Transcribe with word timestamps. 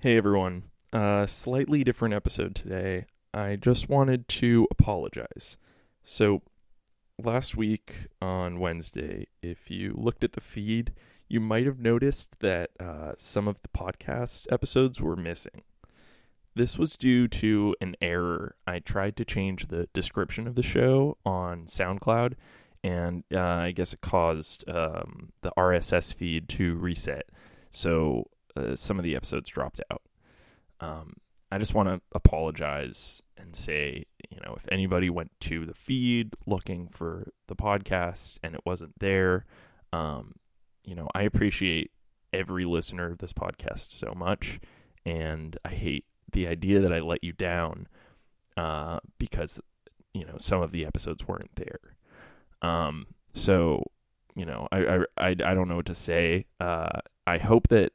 Hey 0.00 0.18
everyone, 0.18 0.64
uh, 0.92 1.24
slightly 1.24 1.82
different 1.82 2.12
episode 2.12 2.54
today. 2.54 3.06
I 3.32 3.56
just 3.56 3.88
wanted 3.88 4.28
to 4.28 4.68
apologize. 4.70 5.56
So, 6.02 6.42
last 7.18 7.56
week 7.56 8.08
on 8.20 8.60
Wednesday, 8.60 9.28
if 9.40 9.70
you 9.70 9.94
looked 9.96 10.22
at 10.22 10.34
the 10.34 10.42
feed, 10.42 10.92
you 11.28 11.40
might 11.40 11.64
have 11.64 11.80
noticed 11.80 12.40
that 12.40 12.72
uh, 12.78 13.12
some 13.16 13.48
of 13.48 13.62
the 13.62 13.68
podcast 13.68 14.46
episodes 14.52 15.00
were 15.00 15.16
missing. 15.16 15.62
This 16.54 16.76
was 16.76 16.96
due 16.96 17.26
to 17.28 17.74
an 17.80 17.96
error. 18.02 18.54
I 18.66 18.80
tried 18.80 19.16
to 19.16 19.24
change 19.24 19.68
the 19.68 19.88
description 19.94 20.46
of 20.46 20.56
the 20.56 20.62
show 20.62 21.16
on 21.24 21.64
SoundCloud, 21.64 22.34
and 22.84 23.24
uh, 23.32 23.40
I 23.40 23.70
guess 23.70 23.94
it 23.94 24.02
caused 24.02 24.68
um, 24.68 25.32
the 25.40 25.52
RSS 25.56 26.14
feed 26.14 26.50
to 26.50 26.76
reset. 26.76 27.30
So 27.70 28.28
uh, 28.56 28.74
some 28.74 28.98
of 28.98 29.04
the 29.04 29.16
episodes 29.16 29.50
dropped 29.50 29.80
out. 29.90 30.02
Um, 30.80 31.14
I 31.50 31.58
just 31.58 31.74
want 31.74 31.88
to 31.88 32.00
apologize 32.12 33.22
and 33.36 33.54
say, 33.54 34.04
you 34.30 34.38
know, 34.44 34.54
if 34.56 34.66
anybody 34.70 35.10
went 35.10 35.30
to 35.42 35.64
the 35.64 35.74
feed 35.74 36.34
looking 36.46 36.88
for 36.88 37.28
the 37.46 37.56
podcast 37.56 38.38
and 38.42 38.54
it 38.54 38.62
wasn't 38.64 38.98
there, 38.98 39.46
um, 39.92 40.34
you 40.84 40.94
know, 40.94 41.08
I 41.14 41.22
appreciate 41.22 41.90
every 42.32 42.64
listener 42.64 43.12
of 43.12 43.18
this 43.18 43.32
podcast 43.32 43.90
so 43.92 44.12
much, 44.14 44.60
and 45.04 45.58
I 45.64 45.70
hate 45.70 46.04
the 46.32 46.46
idea 46.46 46.80
that 46.80 46.92
I 46.92 46.98
let 46.98 47.22
you 47.22 47.32
down 47.32 47.88
uh, 48.56 48.98
because 49.18 49.60
you 50.12 50.24
know 50.24 50.36
some 50.38 50.62
of 50.62 50.72
the 50.72 50.84
episodes 50.84 51.26
weren't 51.26 51.54
there. 51.56 51.96
Um, 52.62 53.06
so 53.32 53.84
you 54.34 54.44
know, 54.44 54.68
I, 54.70 54.78
I 54.78 54.96
I 55.18 55.28
I 55.28 55.54
don't 55.54 55.68
know 55.68 55.76
what 55.76 55.86
to 55.86 55.94
say. 55.94 56.44
Uh, 56.60 57.00
I 57.26 57.38
hope 57.38 57.68
that 57.68 57.92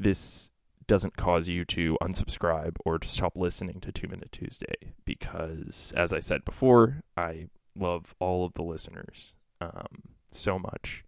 this 0.00 0.50
doesn't 0.86 1.16
cause 1.16 1.48
you 1.48 1.64
to 1.64 1.96
unsubscribe 2.02 2.76
or 2.84 2.98
to 2.98 3.06
stop 3.06 3.36
listening 3.36 3.80
to 3.80 3.92
Two 3.92 4.08
Minute 4.08 4.32
Tuesday 4.32 4.94
because, 5.04 5.92
as 5.96 6.12
I 6.12 6.18
said 6.18 6.44
before, 6.44 7.02
I 7.16 7.46
love 7.76 8.14
all 8.18 8.44
of 8.44 8.54
the 8.54 8.62
listeners 8.62 9.34
um, 9.60 10.02
so 10.30 10.58
much. 10.58 11.04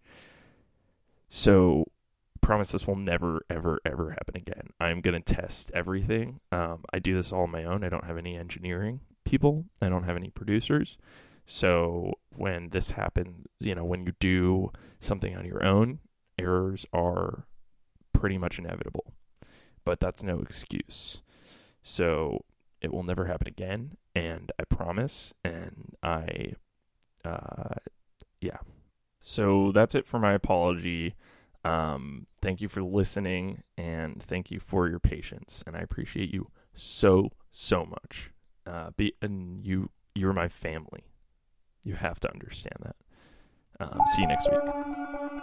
So, 1.29 1.87
promise 2.41 2.71
this 2.71 2.87
will 2.87 2.97
never, 2.97 3.43
ever, 3.49 3.81
ever 3.85 4.11
happen 4.11 4.37
again. 4.37 4.69
I'm 4.79 5.01
going 5.01 5.21
to 5.21 5.35
test 5.35 5.71
everything. 5.75 6.41
Um, 6.53 6.85
I 6.93 6.99
do 6.99 7.15
this 7.15 7.33
all 7.33 7.45
on 7.45 7.51
my 7.51 7.65
own. 7.65 7.83
I 7.83 7.89
don't 7.89 8.05
have 8.05 8.19
any 8.19 8.37
engineering 8.37 9.01
people, 9.25 9.65
I 9.81 9.89
don't 9.89 10.05
have 10.05 10.17
any 10.17 10.29
producers. 10.29 10.99
So, 11.45 12.13
when 12.37 12.69
this 12.69 12.93
happens, 12.93 13.47
you 13.59 13.75
know, 13.75 13.85
when 13.85 14.07
you 14.07 14.13
do 14.21 14.71
something 15.01 15.37
on 15.37 15.45
your 15.45 15.65
own, 15.65 15.99
errors 16.39 16.87
are 16.93 17.47
pretty 18.23 18.39
much 18.39 18.57
inevitable. 18.57 19.15
But 19.85 19.99
that's 19.99 20.23
no 20.23 20.39
excuse. 20.39 21.23
So 21.83 22.45
it 22.81 22.93
will 22.93 23.03
never 23.03 23.25
happen 23.25 23.49
again, 23.49 23.97
and 24.15 24.53
I 24.61 24.63
promise. 24.63 25.35
And 25.45 25.97
I, 26.05 26.53
uh, 27.25 27.75
yeah. 28.41 28.59
So 29.19 29.73
that's 29.73 29.97
it 29.97 30.07
for 30.07 30.21
my 30.21 30.35
apology. 30.35 31.17
Um, 31.65 32.29
thank 32.41 32.61
you 32.61 32.69
for 32.69 32.81
listening, 32.81 33.63
and 33.77 34.23
thank 34.23 34.53
you 34.53 34.61
for 34.61 34.89
your 34.89 35.01
patience. 35.01 35.65
And 35.67 35.77
I 35.77 35.81
appreciate 35.81 36.33
you 36.33 36.47
so 36.73 37.33
so 37.51 37.85
much. 37.85 38.31
Uh, 38.65 38.91
be 38.97 39.15
and 39.21 39.67
you 39.67 39.91
you're 40.15 40.33
my 40.33 40.47
family. 40.47 41.07
You 41.83 41.95
have 41.95 42.21
to 42.21 42.33
understand 42.33 42.77
that. 42.83 42.97
Um, 43.81 43.99
see 44.15 44.23
you 44.23 44.29
next 44.29 44.49
week. 44.49 45.43